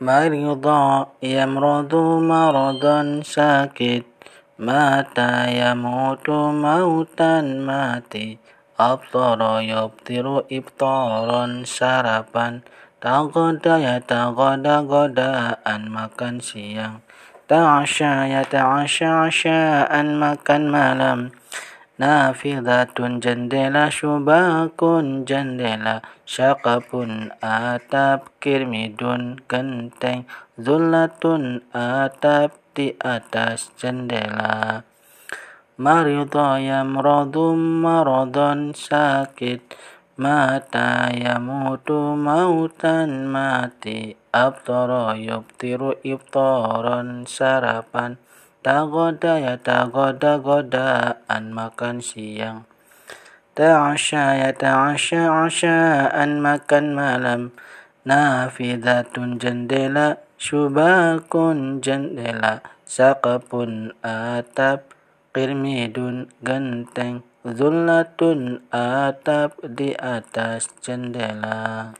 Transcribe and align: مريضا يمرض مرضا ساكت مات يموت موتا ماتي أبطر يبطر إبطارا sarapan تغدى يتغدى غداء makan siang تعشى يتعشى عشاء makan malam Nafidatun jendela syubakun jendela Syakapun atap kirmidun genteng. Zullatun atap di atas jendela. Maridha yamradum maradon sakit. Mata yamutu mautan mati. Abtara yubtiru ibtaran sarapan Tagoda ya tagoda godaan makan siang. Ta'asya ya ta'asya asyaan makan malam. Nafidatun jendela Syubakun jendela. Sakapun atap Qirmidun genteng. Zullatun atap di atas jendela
مريضا 0.00 1.06
يمرض 1.22 1.94
مرضا 2.30 3.20
ساكت 3.24 4.04
مات 4.58 5.18
يموت 5.48 6.30
موتا 6.30 7.40
ماتي 7.40 8.38
أبطر 8.80 9.60
يبطر 9.60 10.26
إبطارا 10.52 11.62
sarapan 11.62 12.54
تغدى 13.00 13.74
يتغدى 13.86 14.76
غداء 14.90 15.64
makan 15.94 16.42
siang 16.42 16.98
تعشى 17.48 18.34
يتعشى 18.34 19.06
عشاء 19.06 19.92
makan 20.18 20.62
malam 20.74 21.18
Nafidatun 21.94 23.22
jendela 23.22 23.86
syubakun 23.86 25.22
jendela 25.22 26.02
Syakapun 26.26 27.30
atap 27.38 28.34
kirmidun 28.42 29.38
genteng. 29.46 30.26
Zullatun 30.58 31.62
atap 31.70 32.58
di 32.74 32.98
atas 32.98 33.70
jendela. 33.78 34.82
Maridha 35.78 36.58
yamradum 36.58 37.86
maradon 37.86 38.74
sakit. 38.74 39.62
Mata 40.18 41.14
yamutu 41.14 42.18
mautan 42.18 43.30
mati. 43.30 44.18
Abtara 44.34 45.14
yubtiru 45.14 45.94
ibtaran 46.02 47.22
sarapan 47.22 48.18
Tagoda 48.64 49.36
ya 49.36 49.60
tagoda 49.60 50.40
godaan 50.40 51.52
makan 51.52 52.00
siang. 52.00 52.64
Ta'asya 53.52 54.40
ya 54.40 54.50
ta'asya 54.56 55.28
asyaan 55.28 56.40
makan 56.40 56.96
malam. 56.96 57.52
Nafidatun 58.08 59.36
jendela 59.36 60.16
Syubakun 60.40 61.84
jendela. 61.84 62.64
Sakapun 62.88 63.92
atap 64.00 64.96
Qirmidun 65.36 66.32
genteng. 66.40 67.20
Zullatun 67.44 68.64
atap 68.72 69.60
di 69.60 69.92
atas 69.92 70.72
jendela 70.80 71.92